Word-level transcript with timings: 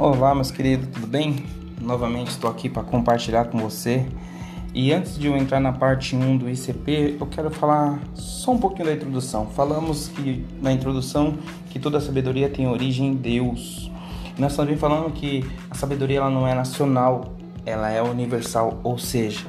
Olá, 0.00 0.32
meus 0.32 0.52
queridos, 0.52 0.86
tudo 0.92 1.08
bem? 1.08 1.44
Novamente 1.82 2.28
estou 2.28 2.48
aqui 2.48 2.68
para 2.68 2.84
compartilhar 2.84 3.46
com 3.46 3.58
você. 3.58 4.06
E 4.72 4.92
antes 4.92 5.18
de 5.18 5.26
eu 5.26 5.36
entrar 5.36 5.58
na 5.58 5.72
parte 5.72 6.14
1 6.14 6.36
do 6.36 6.48
ICP, 6.48 7.16
eu 7.18 7.26
quero 7.26 7.50
falar 7.50 7.98
só 8.14 8.52
um 8.52 8.58
pouquinho 8.58 8.86
da 8.86 8.94
introdução. 8.94 9.46
Falamos 9.46 10.06
que 10.06 10.46
na 10.62 10.72
introdução 10.72 11.36
que 11.70 11.80
toda 11.80 11.98
sabedoria 11.98 12.48
tem 12.48 12.68
origem 12.68 13.08
em 13.08 13.14
Deus. 13.16 13.90
Nós 14.38 14.54
também 14.54 14.76
falamos 14.76 15.18
que 15.18 15.44
a 15.68 15.74
sabedoria 15.74 16.18
ela 16.18 16.30
não 16.30 16.46
é 16.46 16.54
nacional, 16.54 17.34
ela 17.66 17.90
é 17.90 18.00
universal, 18.00 18.78
ou 18.84 18.98
seja, 18.98 19.48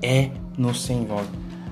é 0.00 0.30
no 0.56 0.72
Senhor. 0.76 1.24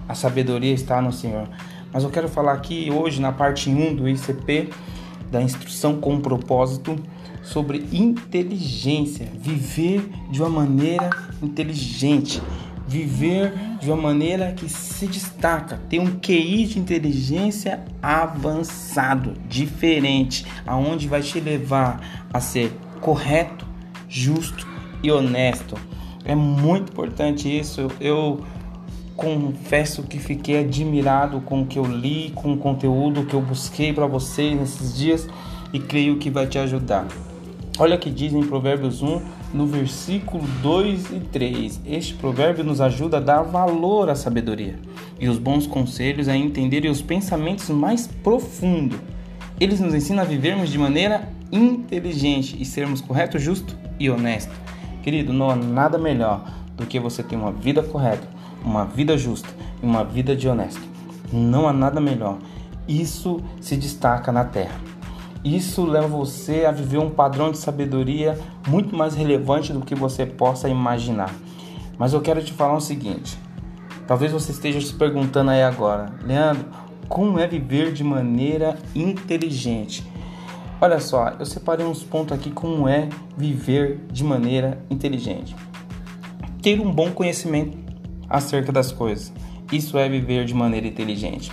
A 0.09 0.17
sabedoria 0.17 0.73
está 0.73 1.01
no 1.01 1.13
Senhor. 1.13 1.49
Mas 1.93 2.03
eu 2.03 2.11
quero 2.11 2.29
falar 2.29 2.55
aqui 2.55 2.91
hoje 2.91 3.21
na 3.21 3.31
parte 3.31 3.71
1 3.71 3.95
do 3.95 4.09
ICP 4.09 4.71
da 5.31 5.43
instrução 5.43 6.01
com 6.01 6.21
propósito 6.21 6.97
sobre 7.43 7.87
inteligência, 7.93 9.29
viver 9.39 10.09
de 10.31 10.41
uma 10.43 10.51
maneira 10.51 11.11
inteligente, 11.43 12.43
viver 12.87 13.53
de 13.81 13.91
uma 13.91 14.01
maneira 14.01 14.53
que 14.53 14.69
se 14.69 15.07
destaca, 15.07 15.81
ter 15.89 16.01
um 16.01 16.19
QI 16.19 16.67
de 16.67 16.79
inteligência 16.79 17.85
avançado, 18.03 19.35
diferente, 19.49 20.47
aonde 20.67 21.09
vai 21.09 21.23
te 21.23 21.41
levar 21.41 22.27
a 22.33 22.41
ser 22.41 22.73
correto, 23.01 23.67
justo 24.09 24.67
e 25.03 25.11
honesto. 25.11 25.77
É 26.25 26.35
muito 26.35 26.93
importante 26.93 27.49
isso. 27.49 27.89
Eu 28.01 28.45
confesso 29.17 30.03
que 30.03 30.19
fiquei 30.19 30.61
admirado 30.61 31.41
com 31.41 31.63
o 31.63 31.67
que 31.67 31.79
eu 31.79 31.85
li, 31.85 32.31
com 32.35 32.53
o 32.53 32.59
conteúdo 32.59 33.25
que 33.25 33.35
eu 33.35 33.41
busquei 33.41 33.93
para 33.93 34.07
vocês 34.07 34.59
nesses 34.59 34.97
dias 34.97 35.27
e 35.73 35.81
creio 35.81 36.19
que 36.19 36.31
vai 36.31 36.47
te 36.47 36.59
ajudar. 36.59 37.07
Olha 37.79 37.97
o 37.97 37.99
que 37.99 38.11
diz 38.11 38.33
em 38.33 38.43
Provérbios 38.43 39.03
1, 39.03 39.21
no 39.53 39.67
versículo 39.67 40.45
2 40.63 41.11
e 41.11 41.21
3. 41.21 41.81
Este 41.87 42.15
provérbio 42.15 42.65
nos 42.65 42.81
ajuda 42.81 43.19
a 43.19 43.21
dar 43.21 43.43
valor 43.43 44.09
à 44.09 44.15
sabedoria 44.15 44.79
e 45.19 45.29
os 45.29 45.39
bons 45.39 45.67
conselhos 45.67 46.29
a 46.29 46.37
entender 46.37 46.87
os 46.87 47.03
pensamentos 47.03 47.69
mais 47.71 48.07
profundos. 48.07 48.99
Eles 49.59 49.81
nos 49.81 49.95
ensinam 49.95 50.23
a 50.23 50.27
vivermos 50.27 50.71
de 50.71 50.79
maneira 50.79 51.29
inteligente 51.51 52.57
e 52.61 52.65
sermos 52.65 53.01
correto, 53.01 53.39
justo 53.39 53.77
e 53.99 54.11
honesto. 54.11 54.53
Querido, 55.03 55.33
não 55.33 55.51
há 55.51 55.57
nada 55.57 55.97
melhor 55.99 56.45
do 56.77 56.85
que 56.85 57.01
você 57.01 57.23
ter 57.23 57.37
uma 57.37 57.53
vida 57.53 57.83
correta, 57.83 58.29
uma 58.67 58.85
vida 58.85 59.17
justa 59.17 59.49
e 59.81 59.87
uma 59.87 60.05
vida 60.05 60.35
de 60.35 60.49
honesto. 60.49 60.83
Não 61.33 61.69
há 61.69 61.73
nada 61.73 62.01
melhor. 62.01 62.39
Isso 62.89 63.41
se 63.61 63.77
destaca 63.77 64.33
na 64.33 64.45
terra. 64.45 64.79
Isso 65.45 65.85
leva 65.85 66.09
você 66.09 66.65
a 66.65 66.73
viver 66.73 66.99
um 66.99 67.09
padrão 67.09 67.53
de 67.53 67.59
sabedoria 67.59 68.37
muito 68.67 68.97
mais 68.97 69.15
relevante 69.15 69.73
do 69.73 69.81
que 69.81 69.95
você 69.95 70.27
possa 70.27 70.69
imaginar. 70.69 71.33
Mas 71.97 72.13
eu 72.13 72.21
quero 72.21 72.43
te 72.43 72.53
falar 72.53 72.75
o 72.75 72.81
seguinte: 72.81 73.39
talvez 74.07 74.33
você 74.33 74.51
esteja 74.51 74.81
se 74.81 74.93
perguntando 74.95 75.53
aí 75.53 75.63
agora, 75.63 76.13
Leandro, 76.25 76.67
como 77.09 77.39
é 77.39 77.47
viver 77.47 77.93
de 77.93 78.03
maneira 78.03 78.77
inteligente? 78.95 80.05
Olha 80.81 80.99
só, 80.99 81.35
eu 81.39 81.47
separei 81.47 81.87
uns 81.87 82.03
pontos 82.03 82.37
aqui 82.37 82.51
como 82.51 82.89
é 82.89 83.09
viver 83.37 84.01
de 84.13 84.25
maneira 84.25 84.79
inteligente. 84.91 85.55
Ter 86.61 86.81
um 86.81 86.91
bom 86.91 87.13
conhecimento 87.13 87.86
acerca 88.29 88.73
das 88.73 88.93
coisas. 88.93 89.33
Isso 89.73 89.99
é 89.99 90.09
viver 90.09 90.45
de 90.45 90.55
maneira 90.55 90.87
inteligente. 90.87 91.51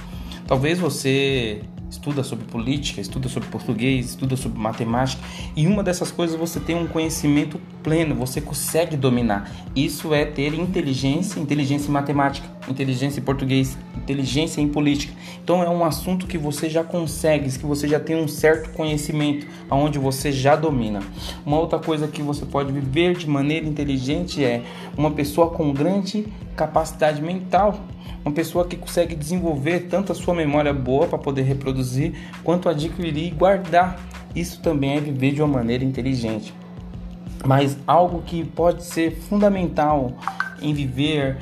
Talvez 0.47 0.79
você 0.79 1.61
estuda 1.89 2.23
sobre 2.23 2.45
política, 2.45 2.99
estuda 2.99 3.29
sobre 3.29 3.49
português, 3.49 4.07
estuda 4.07 4.35
sobre 4.35 4.59
matemática, 4.59 5.21
e 5.55 5.67
uma 5.67 5.83
dessas 5.83 6.11
coisas 6.11 6.35
você 6.35 6.59
tem 6.59 6.75
um 6.75 6.87
conhecimento 6.87 7.59
pleno, 7.83 8.15
você 8.15 8.41
consegue 8.41 8.97
dominar. 8.97 9.49
Isso 9.75 10.13
é 10.13 10.25
ter 10.25 10.53
inteligência, 10.53 11.39
inteligência 11.39 11.89
em 11.89 11.91
matemática, 11.91 12.47
inteligência 12.67 13.19
em 13.19 13.23
português, 13.23 13.77
inteligência 13.95 14.61
em 14.61 14.67
política. 14.67 15.13
Então 15.43 15.61
é 15.61 15.69
um 15.69 15.83
assunto 15.83 16.27
que 16.27 16.37
você 16.37 16.69
já 16.69 16.83
consegue, 16.83 17.51
que 17.57 17.65
você 17.65 17.87
já 17.87 17.99
tem 17.99 18.15
um 18.15 18.27
certo 18.27 18.71
conhecimento, 18.71 19.47
aonde 19.69 19.99
você 19.99 20.31
já 20.31 20.55
domina. 20.55 21.01
Uma 21.45 21.59
outra 21.59 21.79
coisa 21.79 22.07
que 22.07 22.21
você 22.21 22.45
pode 22.45 22.71
viver 22.71 23.15
de 23.15 23.27
maneira 23.27 23.65
inteligente 23.65 24.43
é 24.43 24.63
uma 24.97 25.11
pessoa 25.11 25.49
com 25.49 25.71
grande 25.73 26.27
capacidade 26.55 27.21
mental 27.21 27.79
uma 28.23 28.33
pessoa 28.33 28.65
que 28.65 28.77
consegue 28.77 29.15
desenvolver 29.15 29.81
tanto 29.89 30.11
a 30.11 30.15
sua 30.15 30.33
memória 30.33 30.73
boa 30.73 31.07
para 31.07 31.17
poder 31.17 31.41
reproduzir, 31.41 32.13
quanto 32.43 32.69
adquirir 32.69 33.27
e 33.27 33.29
guardar. 33.29 33.99
Isso 34.33 34.61
também 34.61 34.95
é 34.95 35.01
viver 35.01 35.33
de 35.33 35.41
uma 35.41 35.57
maneira 35.57 35.83
inteligente. 35.83 36.53
Mas 37.45 37.77
algo 37.85 38.21
que 38.21 38.43
pode 38.45 38.85
ser 38.85 39.11
fundamental 39.11 40.13
em 40.61 40.73
viver 40.73 41.37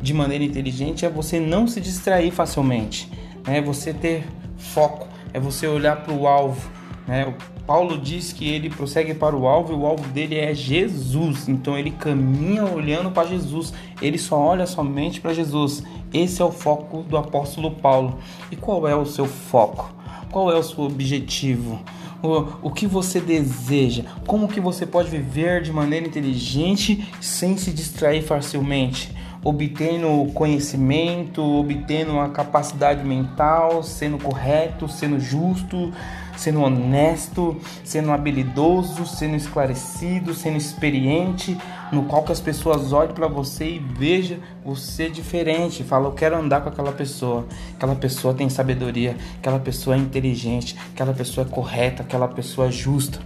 de 0.00 0.14
maneira 0.14 0.44
inteligente 0.44 1.04
é 1.04 1.08
você 1.08 1.38
não 1.38 1.66
se 1.66 1.80
distrair 1.80 2.30
facilmente, 2.30 3.10
é 3.46 3.60
você 3.60 3.92
ter 3.92 4.24
foco, 4.56 5.08
é 5.32 5.40
você 5.40 5.66
olhar 5.66 5.96
para 6.02 6.12
o 6.12 6.26
alvo. 6.26 6.70
Né? 7.06 7.34
Paulo 7.66 7.98
diz 7.98 8.32
que 8.32 8.48
ele 8.48 8.68
prossegue 8.68 9.14
para 9.14 9.36
o 9.36 9.46
alvo 9.46 9.72
e 9.72 9.76
o 9.76 9.86
alvo 9.86 10.06
dele 10.08 10.36
é 10.36 10.52
Jesus. 10.52 11.48
Então 11.48 11.78
ele 11.78 11.92
caminha 11.92 12.64
olhando 12.64 13.10
para 13.10 13.28
Jesus. 13.28 13.72
Ele 14.02 14.18
só 14.18 14.36
olha 14.36 14.66
somente 14.66 15.20
para 15.20 15.32
Jesus. 15.32 15.84
Esse 16.12 16.42
é 16.42 16.44
o 16.44 16.50
foco 16.50 17.02
do 17.02 17.16
apóstolo 17.16 17.70
Paulo. 17.70 18.18
E 18.50 18.56
qual 18.56 18.88
é 18.88 18.96
o 18.96 19.06
seu 19.06 19.26
foco? 19.26 19.94
Qual 20.32 20.50
é 20.50 20.56
o 20.56 20.62
seu 20.62 20.84
objetivo? 20.84 21.80
O, 22.22 22.68
o 22.68 22.70
que 22.70 22.86
você 22.86 23.20
deseja? 23.20 24.04
Como 24.26 24.48
que 24.48 24.60
você 24.60 24.84
pode 24.84 25.08
viver 25.08 25.62
de 25.62 25.72
maneira 25.72 26.06
inteligente 26.06 27.08
sem 27.20 27.56
se 27.56 27.72
distrair 27.72 28.22
facilmente? 28.22 29.14
Obtendo 29.42 30.30
conhecimento, 30.34 31.42
obtendo 31.42 32.12
uma 32.12 32.28
capacidade 32.28 33.02
mental, 33.04 33.82
sendo 33.82 34.18
correto, 34.18 34.86
sendo 34.86 35.18
justo, 35.18 35.92
sendo 36.36 36.62
honesto, 36.62 37.56
sendo 37.84 38.12
habilidoso, 38.12 39.06
sendo 39.06 39.36
esclarecido, 39.36 40.34
sendo 40.34 40.56
experiente, 40.56 41.56
no 41.92 42.04
qual 42.04 42.22
que 42.22 42.32
as 42.32 42.40
pessoas 42.40 42.92
olhem 42.92 43.14
para 43.14 43.28
você 43.28 43.72
e 43.72 43.78
vejam 43.78 44.38
você 44.64 45.08
diferente, 45.08 45.84
fala 45.84 46.08
eu 46.08 46.12
quero 46.12 46.36
andar 46.36 46.62
com 46.62 46.68
aquela 46.68 46.92
pessoa, 46.92 47.46
aquela 47.74 47.94
pessoa 47.94 48.32
tem 48.32 48.48
sabedoria, 48.48 49.16
aquela 49.38 49.58
pessoa 49.58 49.96
é 49.96 49.98
inteligente, 49.98 50.76
aquela 50.92 51.12
pessoa 51.12 51.46
é 51.46 51.50
correta, 51.50 52.02
aquela 52.02 52.28
pessoa 52.28 52.68
é 52.68 52.70
justa, 52.70 53.18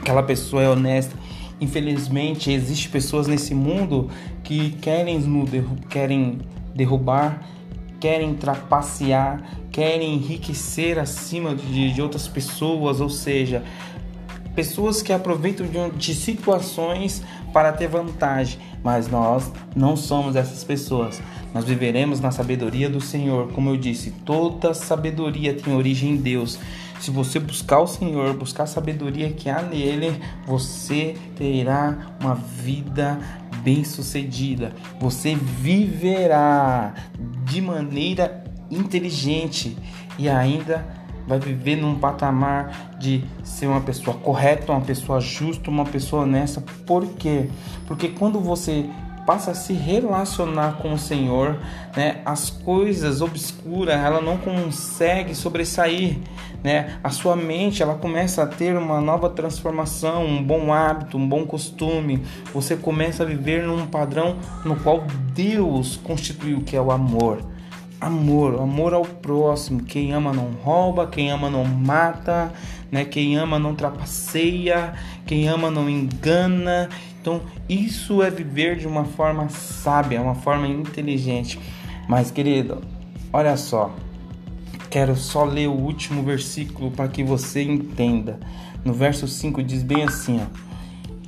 aquela 0.00 0.22
pessoa 0.22 0.62
é 0.62 0.68
honesta. 0.68 1.21
Infelizmente, 1.62 2.50
existe 2.50 2.88
pessoas 2.88 3.28
nesse 3.28 3.54
mundo 3.54 4.10
que 4.42 4.70
querem, 4.80 5.22
querem 5.88 6.40
derrubar 6.74 7.40
querem 8.02 8.34
trapacear, 8.34 9.40
querem 9.70 10.14
enriquecer 10.14 10.98
acima 10.98 11.54
de, 11.54 11.92
de 11.92 12.02
outras 12.02 12.26
pessoas, 12.26 13.00
ou 13.00 13.08
seja, 13.08 13.62
pessoas 14.54 15.02
que 15.02 15.12
aproveitam 15.12 15.66
de, 15.96 16.14
situações 16.14 17.22
para 17.52 17.72
ter 17.72 17.88
vantagem, 17.88 18.58
mas 18.82 19.08
nós 19.08 19.50
não 19.74 19.96
somos 19.96 20.36
essas 20.36 20.64
pessoas. 20.64 21.20
Nós 21.54 21.64
viveremos 21.64 22.20
na 22.20 22.30
sabedoria 22.30 22.88
do 22.88 23.00
Senhor, 23.00 23.52
como 23.52 23.70
eu 23.70 23.76
disse, 23.76 24.10
toda 24.24 24.72
sabedoria 24.72 25.54
tem 25.54 25.74
origem 25.74 26.12
em 26.12 26.16
Deus. 26.16 26.58
Se 26.98 27.10
você 27.10 27.40
buscar 27.40 27.80
o 27.80 27.86
Senhor, 27.86 28.32
buscar 28.34 28.62
a 28.62 28.66
sabedoria 28.66 29.30
que 29.32 29.50
há 29.50 29.60
nele, 29.60 30.20
você 30.46 31.16
terá 31.36 32.14
uma 32.20 32.34
vida 32.34 33.18
bem-sucedida. 33.62 34.72
Você 35.00 35.34
viverá 35.34 36.94
de 37.44 37.60
maneira 37.60 38.44
inteligente 38.70 39.76
e 40.18 40.28
ainda 40.28 41.01
vai 41.32 41.38
viver 41.38 41.76
num 41.76 41.98
patamar 41.98 42.94
de 42.98 43.24
ser 43.42 43.66
uma 43.66 43.80
pessoa 43.80 44.16
correta, 44.18 44.70
uma 44.70 44.82
pessoa 44.82 45.18
justa, 45.18 45.70
uma 45.70 45.86
pessoa 45.86 46.24
honesta. 46.24 46.62
Por 46.86 47.06
quê? 47.14 47.48
Porque 47.86 48.08
quando 48.08 48.38
você 48.38 48.84
passa 49.26 49.52
a 49.52 49.54
se 49.54 49.72
relacionar 49.72 50.78
com 50.82 50.92
o 50.92 50.98
Senhor, 50.98 51.56
né, 51.96 52.20
as 52.24 52.50
coisas 52.50 53.22
obscuras 53.22 53.94
ela 53.94 54.20
não 54.20 54.36
consegue 54.36 55.34
sobressair, 55.34 56.18
né? 56.62 56.98
A 57.02 57.08
sua 57.08 57.34
mente 57.34 57.82
ela 57.82 57.94
começa 57.94 58.42
a 58.42 58.46
ter 58.46 58.76
uma 58.76 59.00
nova 59.00 59.30
transformação, 59.30 60.26
um 60.26 60.42
bom 60.42 60.72
hábito, 60.72 61.16
um 61.16 61.26
bom 61.26 61.46
costume. 61.46 62.22
Você 62.52 62.76
começa 62.76 63.22
a 63.22 63.26
viver 63.26 63.66
num 63.66 63.86
padrão 63.86 64.36
no 64.64 64.76
qual 64.76 65.04
Deus 65.34 65.96
constituiu 65.96 66.60
que 66.60 66.76
é 66.76 66.80
o 66.80 66.90
amor. 66.90 67.51
Amor, 68.02 68.60
amor 68.60 68.94
ao 68.94 69.04
próximo. 69.04 69.84
Quem 69.84 70.12
ama 70.12 70.32
não 70.32 70.50
rouba, 70.64 71.06
quem 71.06 71.30
ama 71.30 71.48
não 71.48 71.64
mata, 71.64 72.52
né? 72.90 73.04
Quem 73.04 73.36
ama 73.36 73.60
não 73.60 73.76
trapaceia, 73.76 74.92
quem 75.24 75.46
ama 75.46 75.70
não 75.70 75.88
engana. 75.88 76.88
Então, 77.20 77.40
isso 77.68 78.20
é 78.20 78.28
viver 78.28 78.74
de 78.74 78.88
uma 78.88 79.04
forma 79.04 79.48
sábia, 79.50 80.20
uma 80.20 80.34
forma 80.34 80.66
inteligente. 80.66 81.60
Mas, 82.08 82.32
querido, 82.32 82.82
olha 83.32 83.56
só. 83.56 83.94
quero 84.90 85.14
só 85.14 85.44
ler 85.44 85.68
o 85.68 85.72
último 85.72 86.24
versículo 86.24 86.90
para 86.90 87.06
que 87.06 87.22
você 87.22 87.62
entenda. 87.62 88.40
No 88.84 88.92
verso 88.92 89.28
5 89.28 89.62
diz 89.62 89.84
bem 89.84 90.02
assim, 90.02 90.40
ó. 90.42 90.46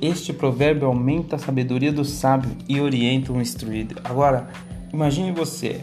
Este 0.01 0.33
provérbio 0.33 0.89
aumenta 0.89 1.37
a 1.37 1.39
sabedoria 1.39 1.93
do 1.93 2.03
sábio 2.03 2.51
e 2.67 2.81
orienta 2.81 3.31
o 3.31 3.39
instruído. 3.39 3.95
Agora, 4.03 4.49
imagine 4.91 5.31
você 5.31 5.81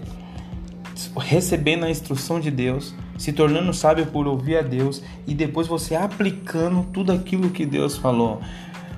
recebendo 1.17 1.85
a 1.85 1.91
instrução 1.91 2.41
de 2.41 2.51
Deus, 2.51 2.95
se 3.19 3.33
tornando 3.33 3.73
sábio 3.73 4.07
por 4.07 4.27
ouvir 4.27 4.57
a 4.57 4.63
Deus 4.63 5.03
e 5.27 5.35
depois 5.35 5.67
você 5.67 5.95
aplicando 5.95 6.87
tudo 6.93 7.13
aquilo 7.13 7.51
que 7.51 7.65
Deus 7.65 7.97
falou. 7.97 8.41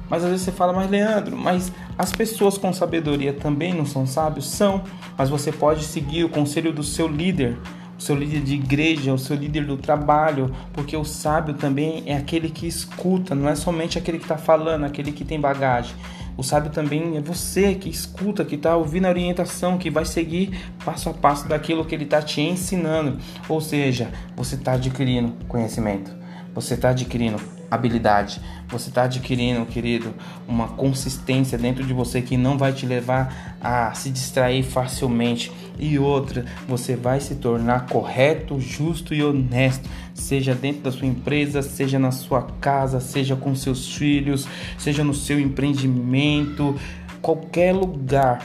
Mas 0.09 0.23
às 0.23 0.31
vezes 0.31 0.45
você 0.45 0.53
fala, 0.53 0.73
mas 0.73 0.91
Leandro, 0.91 1.37
mas 1.37 1.73
as 1.97 2.13
pessoas 2.13 2.59
com 2.59 2.73
sabedoria 2.73 3.33
também 3.33 3.73
não 3.73 3.87
são 3.87 4.07
sábios? 4.07 4.47
São, 4.51 4.83
mas 5.17 5.31
você 5.31 5.51
pode 5.51 5.85
seguir 5.85 6.25
o 6.25 6.29
conselho 6.29 6.73
do 6.73 6.83
seu 6.83 7.09
líder, 7.09 7.57
o 7.99 8.03
seu 8.03 8.15
líder 8.15 8.43
de 8.43 8.55
igreja, 8.55 9.15
o 9.15 9.19
seu 9.19 9.37
líder 9.37 9.65
do 9.65 9.77
trabalho, 9.77 10.55
porque 10.73 10.97
o 10.97 11.05
sábio 11.05 11.55
também 11.55 12.03
é 12.07 12.17
aquele 12.17 12.51
que 12.51 12.67
escuta, 12.67 13.35
não 13.35 13.49
é 13.49 13.55
somente 13.55 13.99
aquele 13.99 14.19
que 14.19 14.25
está 14.25 14.37
falando, 14.37 14.85
aquele 14.85 15.11
que 15.11 15.25
tem 15.25 15.41
bagagem. 15.41 15.95
O 16.37 16.43
sábio 16.43 16.71
também 16.71 17.17
é 17.17 17.21
você 17.21 17.75
que 17.75 17.89
escuta, 17.89 18.45
que 18.45 18.57
está 18.57 18.77
ouvindo 18.77 19.07
a 19.07 19.11
orientação, 19.11 19.79
que 19.79 19.91
vai 19.91 20.05
seguir 20.05 20.73
passo 20.85 21.09
a 21.09 21.15
passo 21.15 21.49
daquilo 21.49 21.85
que 21.85 21.95
ele 21.95 22.05
está 22.05 22.21
te 22.21 22.41
ensinando. 22.41 23.19
Ou 23.49 23.61
seja, 23.61 24.11
você 24.37 24.57
está 24.57 24.73
adquirindo 24.73 25.33
conhecimento, 25.47 26.11
você 26.53 26.75
está 26.75 26.91
adquirindo 26.91 27.54
habilidade. 27.75 28.41
Você 28.69 28.89
está 28.89 29.05
adquirindo, 29.05 29.65
querido, 29.67 30.15
uma 30.49 30.69
consistência 30.69 31.59
dentro 31.59 31.85
de 31.85 31.93
você 31.93 32.23
que 32.23 32.37
não 32.37 32.57
vai 32.57 32.73
te 32.73 32.87
levar 32.87 33.57
a 33.61 33.93
se 33.95 34.11
distrair 34.11 34.63
facilmente. 34.63 35.53
E 35.79 35.99
outra, 35.99 36.45
você 36.67 36.97
vai 36.97 37.21
se 37.21 37.35
tornar 37.37 37.87
correto, 37.87 38.61
justo 38.61 39.13
e 39.15 39.23
honesto, 39.23 39.89
seja 40.15 40.55
dentro 40.55 40.83
da 40.83 40.93
sua 40.93 41.07
empresa, 41.07 41.63
seja 41.63 41.99
na 41.99 42.11
sua 42.11 42.43
casa, 42.61 43.01
seja 43.01 43.37
com 43.37 43.55
seus 43.55 43.95
filhos, 43.95 44.47
seja 44.79 45.05
no 45.05 45.15
seu 45.15 45.39
empreendimento, 45.39 46.77
qualquer 47.21 47.75
lugar 47.75 48.45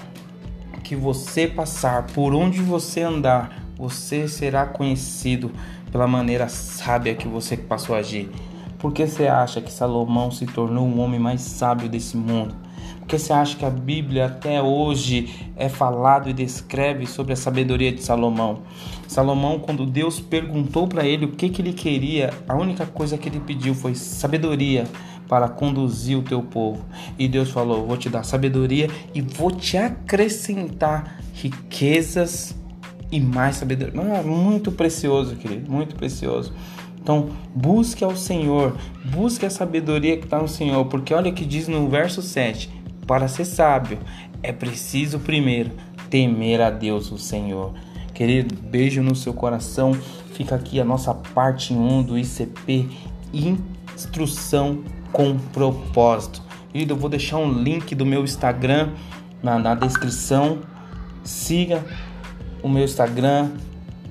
que 0.83 0.95
você 0.95 1.47
passar, 1.47 2.07
por 2.07 2.33
onde 2.33 2.61
você 2.61 3.01
andar, 3.01 3.63
você 3.77 4.27
será 4.27 4.65
conhecido 4.65 5.51
pela 5.91 6.07
maneira 6.07 6.47
sábia 6.49 7.13
que 7.13 7.27
você 7.27 7.55
passou 7.55 7.95
a 7.95 7.99
agir. 7.99 8.29
Por 8.79 8.93
que 8.93 9.05
você 9.05 9.27
acha 9.27 9.59
que 9.59 9.71
Salomão 9.71 10.31
se 10.31 10.45
tornou 10.45 10.87
o 10.87 10.99
homem 10.99 11.19
mais 11.19 11.41
sábio 11.41 11.89
desse 11.89 12.15
mundo? 12.15 12.55
Por 12.99 13.07
que 13.07 13.19
você 13.19 13.33
acha 13.33 13.57
que 13.57 13.65
a 13.65 13.69
Bíblia 13.69 14.27
até 14.27 14.61
hoje 14.61 15.51
é 15.57 15.67
falado 15.67 16.29
e 16.29 16.33
descreve 16.33 17.05
sobre 17.05 17.33
a 17.33 17.35
sabedoria 17.35 17.91
de 17.91 18.01
Salomão? 18.01 18.59
Salomão, 19.05 19.59
quando 19.59 19.85
Deus 19.85 20.21
perguntou 20.21 20.87
para 20.87 21.05
ele 21.05 21.25
o 21.25 21.31
que, 21.33 21.49
que 21.49 21.61
ele 21.61 21.73
queria, 21.73 22.33
a 22.47 22.55
única 22.55 22.85
coisa 22.85 23.17
que 23.17 23.27
ele 23.27 23.41
pediu 23.41 23.75
foi 23.75 23.95
sabedoria 23.95 24.85
para 25.27 25.49
conduzir 25.49 26.17
o 26.17 26.23
teu 26.23 26.41
povo. 26.41 26.85
E 27.17 27.27
Deus 27.27 27.51
falou: 27.51 27.85
Vou 27.85 27.97
te 27.97 28.09
dar 28.09 28.23
sabedoria 28.23 28.89
e 29.13 29.21
vou 29.21 29.51
te 29.51 29.75
acrescentar 29.77 31.19
riquezas 31.33 32.55
e 33.11 33.19
mais 33.19 33.57
sabedoria. 33.57 33.93
Ah, 34.01 34.23
muito 34.23 34.71
precioso, 34.71 35.35
querido, 35.35 35.69
muito 35.69 35.95
precioso. 35.95 36.53
Então, 37.09 37.27
busque 37.56 38.03
ao 38.03 38.15
Senhor, 38.15 38.77
busque 39.03 39.44
a 39.44 39.50
sabedoria 39.50 40.15
que 40.15 40.25
está 40.25 40.38
no 40.38 40.47
Senhor, 40.47 40.85
porque 40.85 41.11
olha 41.11 41.31
o 41.31 41.33
que 41.33 41.44
diz 41.44 41.67
no 41.67 41.89
verso 41.89 42.21
7: 42.21 42.69
para 43.07 43.27
ser 43.27 43.45
sábio 43.45 43.97
é 44.44 44.53
preciso 44.53 45.17
primeiro 45.17 45.71
temer 46.07 46.61
a 46.61 46.69
Deus, 46.69 47.11
o 47.11 47.17
Senhor. 47.17 47.73
Querido, 48.13 48.53
beijo 48.53 49.01
no 49.01 49.15
seu 49.15 49.33
coração. 49.33 49.91
Fica 50.33 50.53
aqui 50.53 50.79
a 50.79 50.85
nossa 50.85 51.11
parte 51.15 51.73
1 51.73 52.03
do 52.03 52.15
ICP 52.15 52.88
Instrução 53.33 54.83
com 55.11 55.35
Propósito. 55.51 56.44
Querido, 56.71 56.94
eu 56.94 56.97
vou 56.97 57.09
deixar 57.09 57.38
um 57.38 57.51
link 57.51 57.95
do 57.95 58.06
meu 58.06 58.23
Instagram 58.23 58.89
na, 59.41 59.57
na 59.57 59.73
descrição. 59.73 60.59
Siga 61.23 61.83
o 62.61 62.69
meu 62.69 62.83
Instagram. 62.83 63.50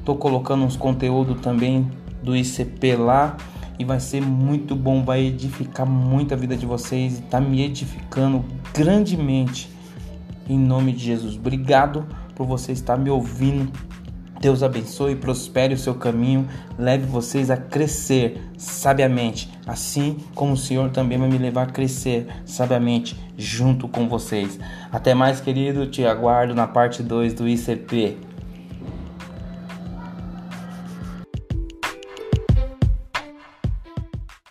Tô 0.05 0.17
colocando 0.17 0.65
uns 0.65 0.77
conteúdos 0.77 1.41
também 1.41 1.89
do 2.23 2.37
ICP 2.37 2.97
lá 2.97 3.37
e 3.79 3.85
vai 3.85 4.00
ser 4.00 4.20
muito 4.20 4.75
bom, 4.75 5.05
vai 5.05 5.25
edificar 5.25 5.87
muito 5.87 6.35
a 6.35 6.37
vida 6.37 6.56
de 6.56 6.67
vocês 6.67 7.19
e 7.19 7.23
tá 7.23 7.41
me 7.41 7.62
edificando 7.62 8.44
grandemente 8.75 9.70
em 10.49 10.59
nome 10.59 10.93
de 10.93 11.05
Jesus. 11.05 11.37
Obrigado 11.37 12.06
por 12.35 12.47
você 12.47 12.73
estar 12.73 12.97
me 12.97 13.11
ouvindo. 13.11 13.70
Deus 14.41 14.62
abençoe 14.62 15.17
prospere 15.17 15.75
o 15.75 15.79
seu 15.79 15.94
caminho, 15.94 16.47
leve 16.79 17.05
vocês 17.06 17.50
a 17.50 17.56
crescer 17.56 18.41
sabiamente, 18.56 19.50
assim 19.67 20.17
como 20.32 20.53
o 20.53 20.56
Senhor 20.56 20.91
também 20.91 21.19
vai 21.19 21.29
me 21.29 21.38
levar 21.38 21.62
a 21.62 21.67
crescer 21.67 22.29
sabiamente 22.44 23.19
junto 23.37 23.88
com 23.88 24.09
vocês. 24.09 24.59
Até 24.93 25.12
mais, 25.12 25.41
querido, 25.41 25.87
te 25.87 26.05
aguardo 26.05 26.55
na 26.55 26.69
parte 26.69 27.03
2 27.03 27.35
do 27.35 27.49
ICP. 27.49 28.28